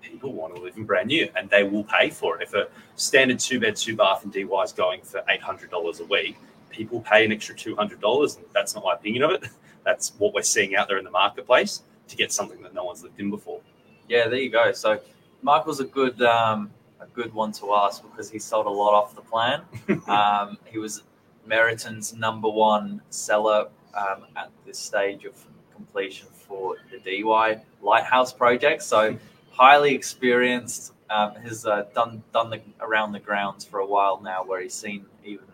people 0.00 0.32
want 0.32 0.54
to 0.54 0.62
live 0.62 0.76
in 0.76 0.84
brand 0.84 1.08
new 1.08 1.28
and 1.36 1.48
they 1.50 1.62
will 1.62 1.84
pay 1.84 2.10
for 2.10 2.40
it. 2.40 2.42
If 2.42 2.54
a 2.54 2.68
standard 2.96 3.38
two 3.38 3.60
bed, 3.60 3.76
two 3.76 3.96
bath 3.96 4.24
in 4.24 4.30
DY 4.30 4.62
is 4.62 4.72
going 4.72 5.02
for 5.02 5.22
$800 5.22 6.00
a 6.00 6.04
week, 6.04 6.38
people 6.70 7.00
pay 7.00 7.24
an 7.24 7.32
extra 7.32 7.54
$200. 7.54 8.36
And 8.36 8.44
that's 8.54 8.74
not 8.74 8.84
my 8.84 8.94
opinion 8.94 9.24
of 9.24 9.30
it. 9.32 9.44
That's 9.84 10.12
what 10.18 10.34
we're 10.34 10.42
seeing 10.42 10.76
out 10.76 10.88
there 10.88 10.98
in 10.98 11.04
the 11.04 11.10
marketplace 11.10 11.82
to 12.08 12.16
get 12.16 12.32
something 12.32 12.60
that 12.62 12.74
no 12.74 12.84
one's 12.84 13.02
lived 13.02 13.18
in 13.18 13.30
before. 13.30 13.60
yeah. 14.08 14.28
There 14.28 14.38
you 14.38 14.50
go. 14.50 14.72
So 14.72 15.00
Michael's 15.42 15.80
a 15.80 15.84
good 15.84 16.20
um, 16.20 16.70
a 17.00 17.06
good 17.06 17.32
one 17.32 17.52
to 17.52 17.74
ask 17.74 18.02
because 18.02 18.30
he 18.30 18.38
sold 18.38 18.66
a 18.66 18.70
lot 18.70 18.92
off 18.92 19.14
the 19.14 19.22
plan. 19.22 19.62
um, 20.06 20.58
he 20.66 20.78
was 20.78 21.02
Meriton's 21.46 22.14
number 22.14 22.48
one 22.48 23.00
seller 23.10 23.68
um, 23.94 24.26
at 24.36 24.50
this 24.66 24.78
stage 24.78 25.24
of 25.24 25.34
completion 25.74 26.28
for 26.32 26.76
the 26.90 26.98
DY 26.98 27.60
Lighthouse 27.82 28.32
project. 28.32 28.82
So 28.82 29.16
highly 29.50 29.94
experienced. 29.94 30.92
Um, 31.08 31.34
has 31.42 31.66
uh, 31.66 31.86
done 31.92 32.22
done 32.32 32.50
the, 32.50 32.60
around 32.80 33.10
the 33.10 33.18
grounds 33.18 33.64
for 33.64 33.80
a 33.80 33.86
while 33.86 34.20
now, 34.22 34.44
where 34.44 34.60
he's 34.60 34.74
seen 34.74 35.06
even 35.24 35.44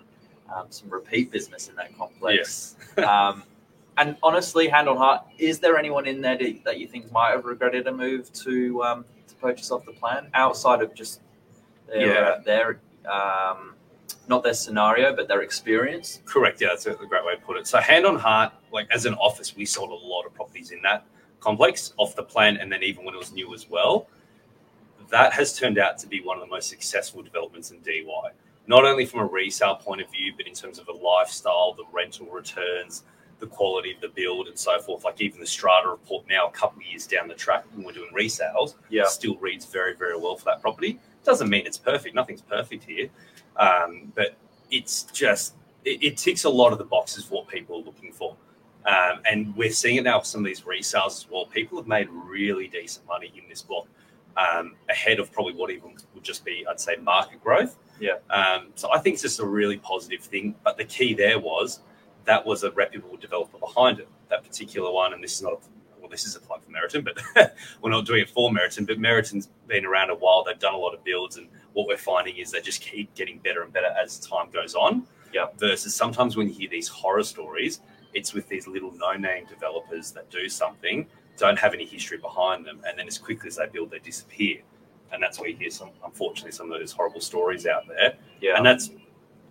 um, 0.55 0.67
some 0.71 0.89
repeat 0.91 1.31
business 1.31 1.69
in 1.69 1.77
that 1.77 1.97
complex. 1.97 2.77
um, 2.99 3.43
and 3.99 4.17
honestly, 4.23 4.69
hand 4.69 4.89
on 4.89 4.97
heart, 4.97 5.25
is 5.39 5.59
there 5.59 5.79
anyone 5.79 6.07
in 6.07 6.21
there 6.21 6.37
that, 6.37 6.65
that 6.65 6.79
you 6.79 6.87
think 6.87 7.11
might 7.13 7.31
have 7.31 7.45
regretted 7.45 7.87
a 7.87 7.93
move 7.93 8.33
to 8.33 8.83
um, 8.83 9.05
to 9.29 9.35
purchase 9.37 9.71
off 9.71 9.85
the 9.85 9.93
plan 9.93 10.29
outside 10.35 10.83
of 10.83 10.95
just 10.95 11.21
their, 11.89 12.07
Yeah. 12.07 12.21
uh, 12.21 12.41
their 12.43 12.81
um, 13.11 13.75
not 14.29 14.43
their 14.43 14.55
scenario, 14.55 15.15
but 15.15 15.29
their 15.29 15.43
experience? 15.43 16.21
Correct. 16.25 16.61
Yeah, 16.61 16.69
that's 16.69 16.87
a 16.87 16.95
great 16.95 17.25
way 17.25 17.35
to 17.37 17.41
put 17.41 17.57
it. 17.57 17.67
So, 17.67 17.79
hand 17.79 18.05
on 18.05 18.17
heart, 18.19 18.53
like 18.73 18.89
as 18.91 19.07
an 19.07 19.15
office, 19.15 19.57
we 19.57 19.65
sold 19.65 19.91
a 19.91 19.95
lot 19.95 20.25
of 20.25 20.35
properties 20.35 20.73
in 20.73 20.83
that 20.83 21.07
complex 21.41 21.93
off 21.97 22.17
the 22.17 22.23
plan, 22.23 22.57
and 22.57 22.71
then 22.71 22.83
even 22.83 23.05
when 23.05 23.15
it 23.15 23.19
was 23.19 23.33
new 23.33 23.55
as 23.55 23.69
well. 23.69 24.09
That 25.11 25.33
has 25.35 25.57
turned 25.57 25.79
out 25.79 25.99
to 25.99 26.09
be 26.09 26.21
one 26.21 26.37
of 26.37 26.43
the 26.43 26.51
most 26.51 26.69
successful 26.69 27.23
developments 27.23 27.71
in 27.71 27.79
DY. 27.81 28.03
Not 28.67 28.85
only 28.85 29.07
from 29.07 29.21
a 29.21 29.27
resale 29.27 29.77
point 29.77 30.01
of 30.01 30.11
view, 30.11 30.33
but 30.37 30.47
in 30.47 30.55
terms 30.55 30.79
of 30.79 30.89
a 30.89 30.93
lifestyle, 30.93 31.73
the 31.75 31.85
rental 31.93 32.27
returns, 32.27 33.05
the 33.39 33.47
quality 33.47 33.93
of 33.93 34.01
the 34.01 34.09
build, 34.09 34.49
and 34.49 34.59
so 34.59 34.81
forth. 34.81 35.05
Like 35.05 35.21
even 35.21 35.41
the 35.41 35.47
Strata 35.47 35.89
report 35.89 36.25
now, 36.29 36.49
a 36.49 36.51
couple 36.51 36.81
of 36.81 36.87
years 36.87 37.07
down 37.07 37.29
the 37.29 37.35
track, 37.35 37.65
when 37.75 37.85
we're 37.85 37.93
doing 37.93 38.11
resales, 38.13 38.75
Yeah. 38.89 39.05
still 39.07 39.37
reads 39.37 39.67
very, 39.67 39.95
very 39.95 40.17
well 40.17 40.37
for 40.37 40.47
that 40.47 40.61
property. 40.61 40.99
Doesn't 41.25 41.49
mean 41.49 41.67
it's 41.67 41.79
perfect. 41.79 42.15
Nothing's 42.15 42.43
perfect 42.43 42.85
here, 42.85 43.09
um, 43.57 44.13
but 44.15 44.37
it's 44.71 45.05
just 45.05 45.55
it, 45.85 46.03
it 46.03 46.17
ticks 46.17 46.45
a 46.45 46.51
lot 46.51 46.73
of 46.73 46.79
the 46.79 46.85
boxes 46.85 47.25
for 47.25 47.35
what 47.37 47.49
people 47.49 47.77
are 47.77 47.83
looking 47.85 48.13
for. 48.13 48.37
Um, 48.87 49.21
and 49.29 49.57
we're 49.57 49.71
seeing 49.73 49.97
it 49.97 50.05
now 50.05 50.19
with 50.19 50.27
some 50.27 50.41
of 50.41 50.47
these 50.47 50.63
resales 50.63 51.07
as 51.19 51.27
well. 51.31 51.47
People 51.47 51.79
have 51.79 51.87
made 51.89 52.09
really 52.11 52.69
decent 52.69 53.07
money 53.07 53.33
in 53.37 53.49
this 53.49 53.63
block, 53.63 53.87
um, 54.37 54.75
ahead 54.89 55.19
of 55.21 55.31
probably 55.33 55.55
what 55.55 55.71
even 55.71 55.95
would 56.15 56.23
just 56.25 56.45
be, 56.45 56.65
I'd 56.69 56.81
say, 56.81 56.97
market 56.97 57.43
growth. 57.43 57.77
Yeah. 58.01 58.17
Um, 58.31 58.69
so 58.75 58.93
I 58.93 58.99
think 58.99 59.15
it's 59.15 59.23
just 59.23 59.41
a 59.41 59.47
really 59.47 59.79
positive 59.79 60.21
thing. 60.21 60.55
But 60.65 60.77
the 60.77 60.85
key 60.85 61.15
there 61.15 61.39
was 61.39 61.81
that 62.25 62.45
was 62.45 62.65
a 62.65 62.71
reputable 62.73 63.17
developer 63.17 63.59
behind 63.59 64.01
it. 64.01 64.09
That 64.29 64.45
particular 64.45 64.91
one, 64.91 65.13
and 65.13 65.23
this 65.23 65.37
is 65.37 65.43
not 65.43 65.63
well, 65.99 66.11
this 66.11 66.27
is 66.27 66.37
a 66.37 66.41
plug 66.41 66.63
for 66.63 66.71
Meriton, 66.71 67.05
but 67.05 67.19
we're 67.83 67.91
not 67.91 68.07
doing 68.07 68.23
it 68.23 68.31
for 68.31 68.53
Meriton. 68.53 68.85
But 68.85 68.99
Meriton's 68.99 69.49
been 69.67 69.85
around 69.85 70.11
a 70.11 70.15
while. 70.15 70.45
They've 70.45 70.59
done 70.59 70.75
a 70.75 70.79
lot 70.79 70.95
of 70.95 71.03
builds, 71.05 71.37
and 71.37 71.49
what 71.73 71.87
we're 71.87 71.97
finding 71.97 72.37
is 72.37 72.51
they 72.51 72.61
just 72.61 72.81
keep 72.81 73.15
getting 73.15 73.39
better 73.39 73.63
and 73.63 73.73
better 73.73 73.95
as 74.01 74.19
time 74.21 74.51
goes 74.51 74.75
on. 74.75 75.07
Yeah. 75.33 75.47
Versus 75.59 75.95
sometimes 75.95 76.37
when 76.37 76.49
you 76.49 76.55
hear 76.55 76.69
these 76.69 76.89
horror 76.89 77.25
stories, 77.25 77.81
it's 78.15 78.33
with 78.33 78.49
these 78.49 78.67
little 78.67 78.93
no-name 78.93 79.47
developers 79.47 80.13
that 80.13 80.31
do 80.31 80.49
something, 80.49 81.07
don't 81.37 81.59
have 81.59 81.75
any 81.75 81.85
history 81.85 82.19
behind 82.19 82.65
them, 82.65 82.81
and 82.87 82.99
then 82.99 83.07
as 83.07 83.19
quickly 83.19 83.49
as 83.49 83.57
they 83.57 83.67
build, 83.67 83.91
they 83.91 83.99
disappear. 83.99 84.61
And 85.13 85.23
that's 85.23 85.39
where 85.39 85.49
you 85.49 85.57
hear 85.57 85.71
some, 85.71 85.91
unfortunately, 86.05 86.53
some 86.53 86.71
of 86.71 86.79
those 86.79 86.93
horrible 86.93 87.21
stories 87.21 87.67
out 87.67 87.87
there. 87.89 88.15
Yeah, 88.41 88.57
And 88.57 88.67
that's 88.67 88.91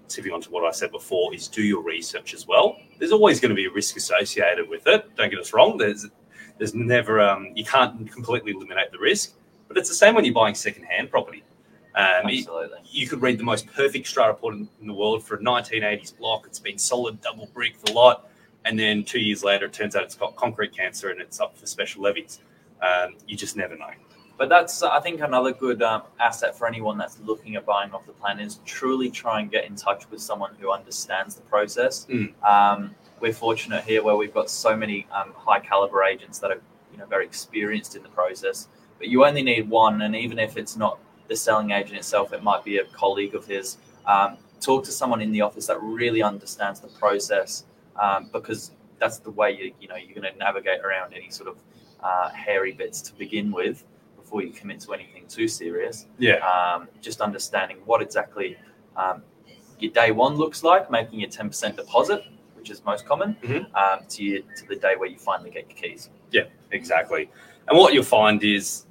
tipping 0.07 0.31
on 0.31 0.41
to 0.41 0.51
what 0.51 0.65
I 0.65 0.71
said 0.71 0.91
before 0.91 1.33
is 1.33 1.47
do 1.47 1.63
your 1.63 1.81
research 1.81 2.33
as 2.33 2.47
well. 2.47 2.77
There's 2.99 3.11
always 3.11 3.39
going 3.39 3.49
to 3.49 3.55
be 3.55 3.65
a 3.65 3.71
risk 3.71 3.97
associated 3.97 4.69
with 4.69 4.87
it. 4.87 5.15
Don't 5.15 5.29
get 5.29 5.39
us 5.39 5.53
wrong. 5.53 5.77
There's 5.77 6.05
there's 6.57 6.73
never 6.73 7.19
um, 7.19 7.51
you 7.55 7.65
can't 7.65 8.09
completely 8.11 8.53
eliminate 8.53 8.91
the 8.91 8.99
risk, 8.99 9.33
but 9.67 9.77
it's 9.77 9.89
the 9.89 9.95
same 9.95 10.15
when 10.15 10.23
you're 10.23 10.33
buying 10.33 10.55
secondhand 10.55 11.09
property. 11.09 11.43
Um, 11.95 12.27
absolutely. 12.27 12.79
you 12.89 13.07
could 13.07 13.21
read 13.21 13.37
the 13.37 13.43
most 13.43 13.67
perfect 13.67 14.07
strata 14.07 14.33
report 14.33 14.55
in, 14.55 14.67
in 14.81 14.87
the 14.87 14.93
world 14.93 15.23
for 15.23 15.35
a 15.35 15.39
1980s 15.39 16.17
block. 16.17 16.45
It's 16.45 16.59
been 16.59 16.77
solid 16.77 17.21
double 17.21 17.47
brick 17.53 17.77
for 17.77 17.91
a 17.91 17.95
lot, 17.95 18.29
and 18.65 18.77
then 18.77 19.03
two 19.03 19.19
years 19.19 19.43
later, 19.43 19.65
it 19.65 19.73
turns 19.73 19.95
out 19.95 20.03
it's 20.03 20.15
got 20.15 20.35
concrete 20.35 20.75
cancer 20.75 21.09
and 21.09 21.21
it's 21.21 21.39
up 21.39 21.57
for 21.57 21.65
special 21.65 22.03
levies. 22.03 22.39
Um, 22.81 23.15
you 23.27 23.37
just 23.37 23.55
never 23.55 23.77
know. 23.77 23.91
But 24.37 24.49
that's, 24.49 24.83
I 24.83 24.99
think, 24.99 25.21
another 25.21 25.53
good 25.53 25.81
um, 25.81 26.03
asset 26.19 26.57
for 26.57 26.67
anyone 26.67 26.97
that's 26.97 27.19
looking 27.21 27.55
at 27.55 27.65
buying 27.65 27.91
off 27.93 28.05
the 28.05 28.11
plan 28.11 28.39
is 28.39 28.59
truly 28.65 29.09
try 29.09 29.39
and 29.39 29.49
get 29.49 29.65
in 29.65 29.75
touch 29.75 30.09
with 30.11 30.21
someone 30.21 30.55
who 30.59 30.71
understands 30.71 31.35
the 31.35 31.41
process. 31.43 32.05
Mm. 32.09 32.33
Um, 32.43 32.95
we're 33.21 33.33
fortunate 33.33 33.85
here 33.85 34.03
where 34.03 34.17
we've 34.17 34.33
got 34.33 34.49
so 34.49 34.75
many 34.75 35.07
um, 35.13 35.33
high 35.37 35.59
caliber 35.59 36.03
agents 36.03 36.39
that 36.39 36.51
are, 36.51 36.61
you 36.91 36.97
know, 36.97 37.05
very 37.05 37.25
experienced 37.25 37.95
in 37.95 38.03
the 38.03 38.09
process. 38.09 38.67
But 38.97 39.07
you 39.07 39.25
only 39.25 39.41
need 39.41 39.69
one, 39.69 40.01
and 40.01 40.15
even 40.15 40.37
if 40.37 40.57
it's 40.57 40.75
not 40.75 40.99
the 41.29 41.35
selling 41.35 41.71
agent 41.71 41.97
itself, 41.97 42.33
it 42.33 42.43
might 42.43 42.63
be 42.65 42.77
a 42.77 42.85
colleague 42.85 43.35
of 43.35 43.45
his. 43.45 43.77
Um, 44.05 44.37
talk 44.59 44.83
to 44.85 44.91
someone 44.91 45.21
in 45.21 45.31
the 45.31 45.41
office 45.41 45.67
that 45.67 45.81
really 45.81 46.21
understands 46.21 46.81
the 46.81 46.87
process, 46.87 47.65
um, 48.01 48.29
because 48.33 48.71
that's 48.99 49.19
the 49.19 49.31
way 49.31 49.51
you, 49.51 49.73
you 49.79 49.87
know, 49.87 49.95
you're 49.95 50.13
going 50.13 50.31
to 50.31 50.37
navigate 50.37 50.81
around 50.81 51.13
any 51.13 51.29
sort 51.29 51.49
of 51.49 51.57
uh, 52.01 52.29
hairy 52.29 52.73
bits 52.73 53.01
to 53.01 53.13
begin 53.13 53.51
with 53.51 53.83
before 54.25 54.41
you 54.41 54.49
commit 54.51 54.79
to 54.79 54.91
anything 54.91 55.23
too 55.27 55.47
serious. 55.47 56.07
Yeah. 56.17 56.37
Um, 56.37 56.87
just 56.99 57.21
understanding 57.21 57.77
what 57.85 58.01
exactly 58.01 58.57
um, 58.97 59.21
your 59.79 59.91
day 59.91 60.09
one 60.11 60.33
looks 60.35 60.63
like, 60.63 60.89
making 60.89 61.19
your 61.19 61.29
10% 61.29 61.75
deposit, 61.75 62.23
which 62.55 62.71
is 62.71 62.83
most 62.85 63.05
common, 63.05 63.35
Mhm. 63.43 63.65
um, 63.75 63.99
to, 64.09 64.23
your, 64.23 64.41
to 64.57 64.67
the 64.67 64.77
day 64.77 64.95
where 64.97 65.07
you 65.07 65.19
finally 65.19 65.51
get 65.51 65.69
your 65.69 65.77
keys. 65.77 66.09
Yeah, 66.31 66.45
exactly. 66.71 67.29
And 67.67 67.77
what 67.77 67.93
you'll 67.93 68.03
find 68.03 68.43
is, 68.43 68.87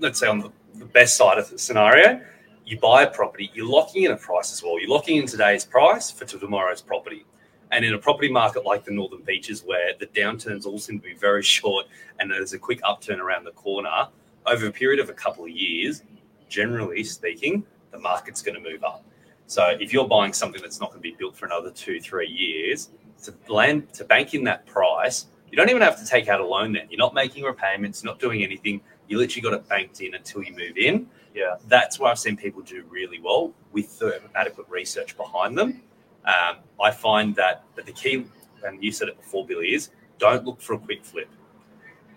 let's 0.00 0.18
say 0.18 0.26
on 0.26 0.40
the, 0.40 0.50
the 0.74 0.86
best 0.86 1.16
side 1.16 1.38
of 1.38 1.48
the 1.50 1.58
scenario, 1.58 2.20
you 2.66 2.76
buy 2.80 3.04
a 3.04 3.10
property, 3.10 3.52
you're 3.54 3.68
locking 3.68 4.02
in 4.04 4.10
a 4.10 4.16
price 4.16 4.52
as 4.52 4.60
well. 4.60 4.80
You're 4.80 4.90
locking 4.90 5.18
in 5.18 5.26
today's 5.26 5.64
price 5.64 6.10
for 6.10 6.24
tomorrow's 6.24 6.82
property. 6.82 7.24
And 7.70 7.84
in 7.84 7.94
a 7.94 7.98
property 7.98 8.30
market 8.30 8.64
like 8.64 8.84
the 8.84 8.90
Northern 8.92 9.22
Beaches, 9.22 9.62
where 9.64 9.92
the 10.00 10.06
downturns 10.06 10.66
all 10.66 10.78
seem 10.78 10.98
to 10.98 11.04
be 11.06 11.14
very 11.14 11.42
short 11.56 11.86
and 12.18 12.28
there's 12.28 12.54
a 12.54 12.58
quick 12.58 12.80
upturn 12.82 13.20
around 13.20 13.44
the 13.44 13.52
corner, 13.52 14.08
over 14.46 14.66
a 14.66 14.72
period 14.72 15.00
of 15.00 15.08
a 15.08 15.12
couple 15.12 15.44
of 15.44 15.50
years, 15.50 16.02
generally 16.48 17.04
speaking, 17.04 17.64
the 17.90 17.98
market's 17.98 18.42
going 18.42 18.62
to 18.62 18.70
move 18.70 18.84
up. 18.84 19.04
So 19.46 19.76
if 19.80 19.92
you're 19.92 20.08
buying 20.08 20.32
something 20.32 20.60
that's 20.60 20.80
not 20.80 20.90
going 20.90 21.02
to 21.02 21.02
be 21.02 21.16
built 21.18 21.36
for 21.36 21.46
another 21.46 21.70
two, 21.70 22.00
three 22.00 22.28
years, 22.28 22.90
to 23.24 23.34
land 23.48 23.92
to 23.94 24.04
bank 24.04 24.34
in 24.34 24.44
that 24.44 24.66
price, 24.66 25.26
you 25.50 25.56
don't 25.56 25.70
even 25.70 25.82
have 25.82 25.98
to 26.00 26.06
take 26.06 26.28
out 26.28 26.40
a 26.40 26.46
loan 26.46 26.72
then. 26.72 26.86
You're 26.90 26.98
not 26.98 27.14
making 27.14 27.44
repayments, 27.44 28.02
not 28.02 28.18
doing 28.18 28.42
anything. 28.42 28.80
You 29.08 29.18
literally 29.18 29.42
got 29.42 29.52
it 29.52 29.68
banked 29.68 30.00
in 30.00 30.14
until 30.14 30.42
you 30.42 30.52
move 30.52 30.76
in. 30.76 31.06
Yeah. 31.34 31.56
That's 31.68 31.98
where 31.98 32.10
I've 32.10 32.18
seen 32.18 32.36
people 32.36 32.62
do 32.62 32.84
really 32.88 33.20
well 33.20 33.52
with 33.72 33.98
the 33.98 34.20
adequate 34.34 34.68
research 34.68 35.16
behind 35.16 35.56
them. 35.56 35.82
Um, 36.24 36.56
I 36.82 36.90
find 36.90 37.36
that, 37.36 37.64
that 37.76 37.86
the 37.86 37.92
key, 37.92 38.24
and 38.64 38.82
you 38.82 38.90
said 38.92 39.08
it 39.08 39.16
before, 39.18 39.46
Billy, 39.46 39.74
is 39.74 39.90
don't 40.18 40.44
look 40.44 40.60
for 40.60 40.74
a 40.74 40.78
quick 40.78 41.04
flip. 41.04 41.28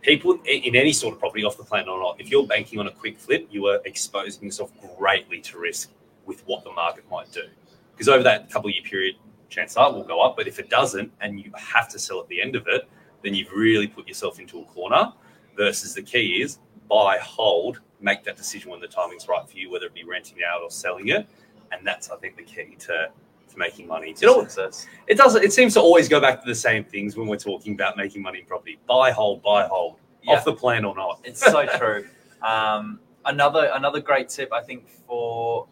People 0.01 0.39
in 0.45 0.75
any 0.75 0.93
sort 0.93 1.13
of 1.13 1.19
property, 1.19 1.43
off 1.43 1.57
the 1.57 1.63
plan 1.63 1.87
or 1.89 1.99
not, 1.99 2.19
if 2.19 2.29
you're 2.29 2.45
banking 2.45 2.79
on 2.79 2.87
a 2.87 2.91
quick 2.91 3.17
flip, 3.17 3.47
you 3.51 3.65
are 3.67 3.79
exposing 3.85 4.43
yourself 4.45 4.71
greatly 4.97 5.41
to 5.41 5.59
risk 5.59 5.91
with 6.25 6.45
what 6.45 6.63
the 6.63 6.71
market 6.71 7.03
might 7.09 7.31
do. 7.31 7.43
Because 7.91 8.07
over 8.07 8.23
that 8.23 8.49
couple 8.49 8.69
year 8.69 8.83
period, 8.83 9.15
chances 9.49 9.75
are 9.77 9.89
it 9.89 9.95
will 9.95 10.03
go 10.03 10.21
up. 10.21 10.35
But 10.37 10.47
if 10.47 10.59
it 10.59 10.69
doesn't 10.69 11.11
and 11.21 11.39
you 11.39 11.51
have 11.57 11.89
to 11.89 11.99
sell 11.99 12.19
at 12.19 12.27
the 12.27 12.41
end 12.41 12.55
of 12.55 12.67
it, 12.67 12.87
then 13.23 13.33
you've 13.33 13.51
really 13.51 13.87
put 13.87 14.07
yourself 14.07 14.39
into 14.39 14.59
a 14.59 14.65
corner. 14.65 15.11
Versus 15.55 15.95
the 15.95 16.03
key 16.03 16.41
is 16.41 16.59
buy, 16.87 17.17
hold, 17.17 17.81
make 17.99 18.23
that 18.23 18.37
decision 18.37 18.69
when 18.69 18.79
the 18.79 18.87
timing's 18.87 19.27
right 19.27 19.49
for 19.49 19.57
you, 19.57 19.71
whether 19.71 19.87
it 19.87 19.93
be 19.93 20.03
renting 20.03 20.37
out 20.47 20.61
or 20.61 20.69
selling 20.69 21.07
it. 21.07 21.27
And 21.71 21.85
that's, 21.85 22.11
I 22.11 22.17
think, 22.17 22.37
the 22.37 22.43
key 22.43 22.75
to, 22.79 23.09
to 23.57 23.63
making 23.63 23.87
money. 23.87 24.11
It, 24.11 24.23
all, 24.25 24.41
Success. 24.41 24.87
it 25.07 25.17
does. 25.17 25.35
It 25.35 25.53
seems 25.53 25.73
to 25.73 25.81
always 25.81 26.07
go 26.07 26.19
back 26.19 26.41
to 26.41 26.47
the 26.47 26.55
same 26.55 26.83
things 26.83 27.17
when 27.17 27.27
we're 27.27 27.37
talking 27.37 27.73
about 27.73 27.97
making 27.97 28.21
money 28.21 28.39
in 28.39 28.45
property: 28.45 28.79
buy, 28.87 29.11
hold, 29.11 29.41
buy, 29.41 29.63
hold, 29.67 29.97
Yeah. 30.23 30.33
off 30.35 30.45
the 30.45 30.53
plan 30.53 30.85
or 30.85 30.95
not. 30.95 31.19
It's 31.23 31.39
so 31.41 31.65
true. 31.77 32.07
Um, 32.41 32.99
another 33.25 33.71
another 33.73 33.99
great 33.99 34.29
tip 34.29 34.53
I 34.53 34.61
think 34.61 34.87
for 34.89 35.67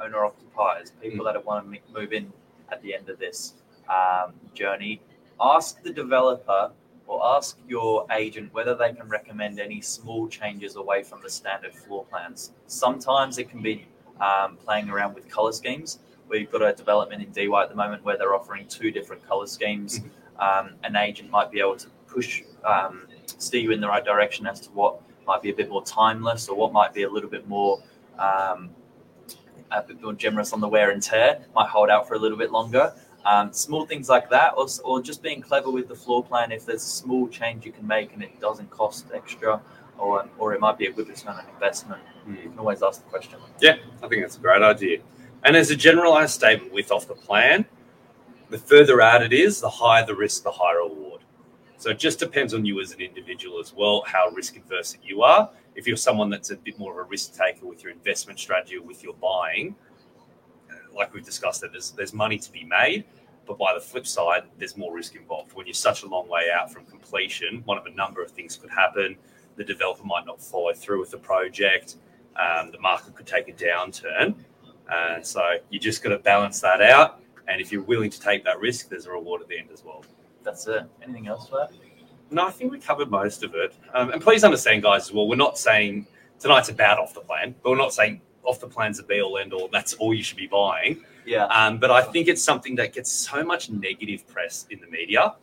owner 0.00 0.24
occupiers, 0.24 0.92
people 1.02 1.24
that 1.24 1.44
want 1.44 1.72
to 1.72 1.80
move 1.92 2.12
in 2.12 2.32
at 2.70 2.82
the 2.82 2.94
end 2.94 3.08
of 3.08 3.18
this 3.18 3.54
um, 3.88 4.32
journey, 4.54 5.00
ask 5.40 5.82
the 5.82 5.92
developer 5.92 6.70
or 7.06 7.26
ask 7.36 7.56
your 7.66 8.06
agent 8.12 8.52
whether 8.52 8.74
they 8.74 8.92
can 8.92 9.08
recommend 9.08 9.58
any 9.58 9.80
small 9.80 10.28
changes 10.28 10.76
away 10.76 11.02
from 11.02 11.22
the 11.22 11.30
standard 11.30 11.74
floor 11.74 12.04
plans. 12.04 12.52
Sometimes 12.66 13.38
it 13.38 13.48
can 13.48 13.62
be 13.62 13.86
um, 14.20 14.58
playing 14.58 14.90
around 14.90 15.14
with 15.14 15.26
color 15.30 15.52
schemes. 15.52 16.00
We've 16.28 16.50
got 16.50 16.62
a 16.62 16.72
development 16.72 17.22
in 17.22 17.30
DY 17.30 17.62
at 17.62 17.68
the 17.68 17.74
moment 17.74 18.04
where 18.04 18.16
they're 18.18 18.34
offering 18.34 18.66
two 18.66 18.90
different 18.90 19.26
color 19.26 19.46
schemes. 19.46 20.00
Um, 20.38 20.74
an 20.84 20.96
agent 20.96 21.30
might 21.30 21.50
be 21.50 21.60
able 21.60 21.76
to 21.76 21.88
push, 22.06 22.42
um, 22.64 23.06
steer 23.26 23.60
you 23.60 23.72
in 23.72 23.80
the 23.80 23.88
right 23.88 24.04
direction 24.04 24.46
as 24.46 24.60
to 24.60 24.70
what 24.70 25.00
might 25.26 25.42
be 25.42 25.50
a 25.50 25.54
bit 25.54 25.68
more 25.68 25.84
timeless 25.84 26.48
or 26.48 26.56
what 26.56 26.72
might 26.72 26.94
be 26.94 27.02
a 27.02 27.10
little 27.10 27.30
bit 27.30 27.46
more 27.48 27.82
um, 28.18 28.70
a 29.70 29.82
bit 29.82 30.00
more 30.02 30.12
generous 30.12 30.52
on 30.52 30.60
the 30.60 30.68
wear 30.68 30.90
and 30.90 31.02
tear, 31.02 31.44
might 31.54 31.68
hold 31.68 31.90
out 31.90 32.08
for 32.08 32.14
a 32.14 32.18
little 32.18 32.38
bit 32.38 32.50
longer. 32.50 32.92
Um, 33.24 33.52
small 33.52 33.84
things 33.84 34.08
like 34.08 34.30
that, 34.30 34.54
or, 34.56 34.66
or 34.84 35.02
just 35.02 35.22
being 35.22 35.42
clever 35.42 35.70
with 35.70 35.88
the 35.88 35.94
floor 35.94 36.24
plan. 36.24 36.52
If 36.52 36.64
there's 36.64 36.82
a 36.82 36.86
small 36.86 37.28
change 37.28 37.66
you 37.66 37.72
can 37.72 37.86
make 37.86 38.14
and 38.14 38.22
it 38.22 38.40
doesn't 38.40 38.70
cost 38.70 39.06
extra, 39.14 39.60
or 39.98 40.26
or 40.38 40.54
it 40.54 40.60
might 40.60 40.78
be 40.78 40.86
a 40.86 40.92
good 40.92 41.08
return 41.08 41.34
on 41.34 41.44
investment, 41.52 42.00
you 42.26 42.48
can 42.48 42.58
always 42.58 42.82
ask 42.82 43.04
the 43.04 43.10
question. 43.10 43.38
Yeah, 43.60 43.76
I 44.02 44.08
think 44.08 44.22
that's 44.22 44.36
a 44.36 44.40
great 44.40 44.62
idea. 44.62 45.00
And 45.44 45.56
as 45.56 45.70
a 45.70 45.76
generalized 45.76 46.34
statement 46.34 46.72
with 46.72 46.90
off 46.90 47.06
the 47.06 47.14
plan, 47.14 47.64
the 48.50 48.58
further 48.58 49.00
out 49.00 49.22
it 49.22 49.32
is, 49.32 49.60
the 49.60 49.68
higher 49.68 50.04
the 50.04 50.14
risk, 50.14 50.42
the 50.42 50.50
higher 50.50 50.78
reward. 50.78 51.22
So 51.76 51.90
it 51.90 51.98
just 51.98 52.18
depends 52.18 52.54
on 52.54 52.64
you 52.64 52.80
as 52.80 52.92
an 52.92 53.00
individual 53.00 53.60
as 53.60 53.72
well, 53.72 54.02
how 54.06 54.28
risk 54.30 54.56
adverse 54.56 54.96
you 55.02 55.22
are. 55.22 55.50
If 55.76 55.86
you're 55.86 55.96
someone 55.96 56.28
that's 56.28 56.50
a 56.50 56.56
bit 56.56 56.78
more 56.78 56.92
of 56.92 57.06
a 57.06 57.08
risk 57.08 57.34
taker 57.34 57.66
with 57.66 57.84
your 57.84 57.92
investment 57.92 58.40
strategy 58.40 58.76
or 58.76 58.82
with 58.82 59.04
your 59.04 59.14
buying, 59.14 59.76
like 60.92 61.14
we've 61.14 61.24
discussed, 61.24 61.60
that 61.60 61.70
there's 61.70 61.92
there's 61.92 62.12
money 62.12 62.38
to 62.38 62.50
be 62.50 62.64
made, 62.64 63.04
but 63.46 63.58
by 63.58 63.72
the 63.74 63.80
flip 63.80 64.06
side, 64.06 64.42
there's 64.58 64.76
more 64.76 64.92
risk 64.92 65.14
involved. 65.14 65.52
When 65.54 65.66
you're 65.66 65.74
such 65.74 66.02
a 66.02 66.08
long 66.08 66.28
way 66.28 66.50
out 66.52 66.72
from 66.72 66.84
completion, 66.86 67.62
one 67.64 67.78
of 67.78 67.86
a 67.86 67.90
number 67.90 68.22
of 68.22 68.32
things 68.32 68.56
could 68.56 68.70
happen. 68.70 69.16
The 69.56 69.64
developer 69.64 70.04
might 70.04 70.26
not 70.26 70.42
follow 70.42 70.72
through 70.74 71.00
with 71.00 71.10
the 71.10 71.18
project. 71.18 71.96
Um, 72.36 72.70
the 72.72 72.80
market 72.80 73.14
could 73.14 73.26
take 73.26 73.48
a 73.48 73.52
downturn. 73.52 74.34
Uh, 74.88 75.22
so 75.22 75.42
you 75.70 75.78
just 75.78 76.02
got 76.02 76.10
to 76.10 76.18
balance 76.18 76.60
that 76.60 76.80
out. 76.80 77.20
And 77.46 77.60
if 77.60 77.72
you're 77.72 77.82
willing 77.82 78.10
to 78.10 78.20
take 78.20 78.44
that 78.44 78.60
risk, 78.60 78.88
there's 78.88 79.06
a 79.06 79.10
reward 79.10 79.42
at 79.42 79.48
the 79.48 79.58
end 79.58 79.70
as 79.72 79.84
well. 79.84 80.04
That's 80.42 80.66
it. 80.66 80.84
Anything 81.02 81.28
else 81.28 81.48
for 81.48 81.56
that? 81.56 81.72
No, 82.30 82.46
I 82.46 82.50
think 82.50 82.72
we 82.72 82.78
covered 82.78 83.10
most 83.10 83.42
of 83.42 83.54
it. 83.54 83.74
Um, 83.94 84.10
and 84.10 84.20
please 84.20 84.44
understand, 84.44 84.82
guys, 84.82 85.08
as 85.08 85.12
well, 85.12 85.26
we're 85.26 85.36
not 85.36 85.58
saying 85.58 86.06
tonight's 86.38 86.68
about 86.68 86.98
off 86.98 87.14
the 87.14 87.20
plan, 87.20 87.54
but 87.62 87.70
we're 87.70 87.76
not 87.76 87.94
saying 87.94 88.20
off 88.44 88.60
the 88.60 88.66
plan's 88.66 88.98
a 88.98 89.02
be 89.02 89.20
all 89.20 89.38
end 89.38 89.52
all. 89.52 89.68
That's 89.72 89.94
all 89.94 90.12
you 90.12 90.22
should 90.22 90.36
be 90.36 90.46
buying. 90.46 91.04
Yeah. 91.24 91.44
Um, 91.46 91.78
but 91.78 91.90
I 91.90 92.02
think 92.02 92.28
it's 92.28 92.42
something 92.42 92.74
that 92.76 92.92
gets 92.92 93.10
so 93.10 93.42
much 93.42 93.70
negative 93.70 94.26
press 94.26 94.66
in 94.70 94.80
the 94.80 94.86
media. 94.86 95.34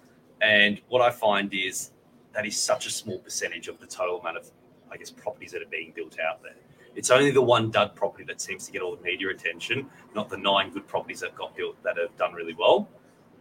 And 0.41 0.81
what 0.89 1.01
I 1.01 1.09
find 1.11 1.53
is 1.53 1.91
that 2.33 2.45
is 2.45 2.57
such 2.57 2.85
a 2.85 2.91
small 2.91 3.19
percentage 3.19 3.67
of 3.67 3.79
the 3.79 3.87
total 3.87 4.19
amount 4.19 4.37
of, 4.37 4.51
I 4.91 4.97
guess, 4.97 5.09
properties 5.09 5.51
that 5.51 5.61
are 5.61 5.69
being 5.69 5.93
built 5.95 6.17
out 6.19 6.41
there. 6.43 6.55
It's 6.95 7.11
only 7.11 7.31
the 7.31 7.41
one 7.41 7.71
dud 7.71 7.95
property 7.95 8.23
that 8.25 8.39
seems 8.39 8.65
to 8.65 8.71
get 8.71 8.81
all 8.81 8.95
the 8.95 9.01
media 9.01 9.29
attention, 9.29 9.87
not 10.15 10.29
the 10.29 10.37
nine 10.37 10.71
good 10.71 10.87
properties 10.87 11.19
that 11.19 11.35
got 11.35 11.55
built 11.55 11.81
that 11.83 11.97
have 11.97 12.15
done 12.17 12.33
really 12.33 12.53
well. 12.53 12.87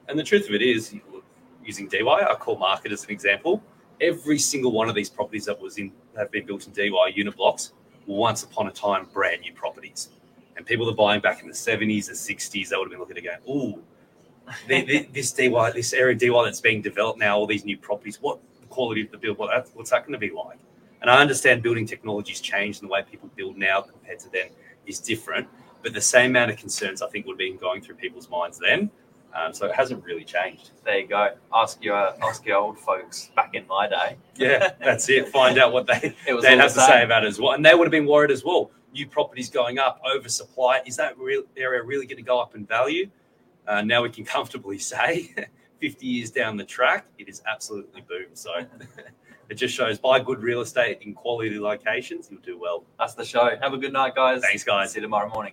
And 0.08 0.18
the 0.18 0.24
truth 0.24 0.48
of 0.48 0.54
it 0.54 0.62
is, 0.62 0.94
using 1.64 1.88
DY, 1.88 2.02
our 2.04 2.36
core 2.36 2.58
market 2.58 2.92
as 2.92 3.04
an 3.04 3.10
example, 3.10 3.62
every 4.00 4.38
single 4.38 4.72
one 4.72 4.88
of 4.88 4.94
these 4.94 5.08
properties 5.08 5.44
that 5.46 5.60
was 5.60 5.78
in 5.78 5.92
have 6.16 6.30
been 6.30 6.46
built 6.46 6.66
in 6.66 6.72
DY 6.72 7.12
unit 7.14 7.36
blocks 7.36 7.72
were 8.06 8.16
once 8.16 8.42
upon 8.42 8.66
a 8.66 8.70
time 8.70 9.06
brand 9.12 9.40
new 9.40 9.52
properties. 9.52 10.10
And 10.56 10.66
people 10.66 10.88
are 10.88 10.94
buying 10.94 11.20
back 11.20 11.40
in 11.40 11.48
the 11.48 11.54
70s, 11.54 12.06
the 12.06 12.12
60s, 12.12 12.68
they 12.68 12.76
would 12.76 12.84
have 12.84 12.90
been 12.90 13.00
looking 13.00 13.16
at 13.16 13.44
going, 13.44 13.48
ooh, 13.48 13.82
this 15.12 15.32
DY, 15.32 15.70
this 15.70 15.92
area 15.92 16.14
DY 16.14 16.44
that's 16.44 16.60
being 16.60 16.82
developed 16.82 17.18
now, 17.18 17.36
all 17.36 17.46
these 17.46 17.64
new 17.64 17.78
properties, 17.78 18.20
what 18.20 18.38
the 18.60 18.66
quality 18.66 19.02
of 19.02 19.10
the 19.10 19.18
build, 19.18 19.38
what 19.38 19.50
that, 19.50 19.74
what's 19.74 19.90
that 19.90 20.02
going 20.02 20.12
to 20.12 20.18
be 20.18 20.30
like? 20.30 20.58
And 21.04 21.10
I 21.10 21.20
understand 21.20 21.62
building 21.62 21.84
technologies 21.84 22.40
changed 22.40 22.80
and 22.80 22.88
the 22.88 22.92
way 22.94 23.02
people 23.02 23.28
build 23.36 23.58
now 23.58 23.82
compared 23.82 24.20
to 24.20 24.30
then 24.30 24.48
is 24.86 25.00
different. 25.00 25.46
But 25.82 25.92
the 25.92 26.00
same 26.00 26.30
amount 26.30 26.52
of 26.52 26.56
concerns 26.56 27.02
I 27.02 27.10
think 27.10 27.26
would 27.26 27.34
have 27.34 27.38
been 27.38 27.58
going 27.58 27.82
through 27.82 27.96
people's 27.96 28.30
minds 28.30 28.58
then. 28.58 28.90
Um, 29.34 29.52
so 29.52 29.66
it 29.66 29.74
hasn't 29.74 30.02
really 30.02 30.24
changed. 30.24 30.70
There 30.82 31.00
you 31.00 31.06
go. 31.06 31.34
Ask 31.52 31.84
your 31.84 32.14
ask 32.24 32.46
your 32.46 32.56
old 32.56 32.78
folks 32.78 33.30
back 33.36 33.54
in 33.54 33.66
my 33.66 33.86
day. 33.86 34.16
Yeah, 34.36 34.70
that's 34.82 35.10
it. 35.10 35.28
Find 35.28 35.58
out 35.58 35.74
what 35.74 35.86
they 35.86 36.16
It 36.26 36.32
was 36.32 36.42
they'd 36.42 36.56
have 36.56 36.72
the 36.72 36.80
to 36.80 36.86
say 36.86 37.04
about 37.04 37.22
it 37.22 37.26
as 37.26 37.38
well. 37.38 37.52
And 37.52 37.62
they 37.62 37.74
would 37.74 37.84
have 37.84 37.92
been 37.92 38.06
worried 38.06 38.30
as 38.30 38.42
well. 38.42 38.70
New 38.94 39.06
properties 39.06 39.50
going 39.50 39.78
up, 39.78 40.00
oversupply. 40.10 40.80
Is 40.86 40.96
that 40.96 41.18
real 41.18 41.42
area 41.54 41.82
really 41.82 42.06
going 42.06 42.16
to 42.16 42.22
go 42.22 42.40
up 42.40 42.54
in 42.54 42.64
value? 42.64 43.10
Uh, 43.66 43.82
now 43.82 44.00
we 44.00 44.08
can 44.08 44.24
comfortably 44.24 44.78
say, 44.94 45.34
50 45.80 46.06
years 46.06 46.30
down 46.30 46.56
the 46.56 46.64
track, 46.64 47.04
it 47.18 47.28
is 47.28 47.42
absolutely 47.46 48.00
boom. 48.00 48.28
So 48.32 48.52
it 49.48 49.54
just 49.54 49.74
shows 49.74 49.98
buy 49.98 50.20
good 50.20 50.42
real 50.42 50.60
estate 50.60 50.98
in 51.02 51.14
quality 51.14 51.58
locations, 51.58 52.28
you'll 52.30 52.40
do 52.40 52.58
well. 52.58 52.84
That's 52.98 53.14
the 53.14 53.24
show. 53.24 53.56
Have 53.60 53.74
a 53.74 53.78
good 53.78 53.92
night, 53.92 54.14
guys. 54.14 54.42
Thanks, 54.42 54.64
guys. 54.64 54.92
See 54.92 54.98
you 54.98 55.02
tomorrow 55.02 55.28
morning. 55.28 55.52